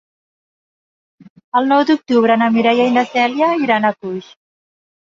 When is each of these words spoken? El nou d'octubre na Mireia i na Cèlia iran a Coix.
El 1.61 1.71
nou 1.73 1.83
d'octubre 1.91 2.39
na 2.45 2.49
Mireia 2.57 2.91
i 2.93 2.97
na 2.99 3.07
Cèlia 3.13 3.55
iran 3.69 3.89
a 3.89 3.95
Coix. 4.03 4.35